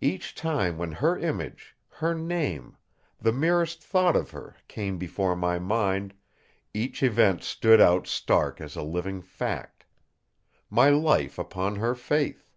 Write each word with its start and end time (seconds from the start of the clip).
Each 0.00 0.32
time 0.32 0.78
when 0.78 0.92
her 0.92 1.18
image, 1.18 1.74
her 1.88 2.14
name, 2.14 2.76
the 3.20 3.32
merest 3.32 3.82
thought 3.82 4.14
of 4.14 4.30
her, 4.30 4.54
came 4.68 4.96
before 4.96 5.34
my 5.34 5.58
mind, 5.58 6.14
each 6.72 7.02
event 7.02 7.42
stood 7.42 7.80
out 7.80 8.06
stark 8.06 8.60
as 8.60 8.76
a 8.76 8.82
living 8.82 9.20
fact. 9.20 9.84
My 10.70 10.90
life 10.90 11.36
upon 11.36 11.74
her 11.82 11.96
faith! 11.96 12.52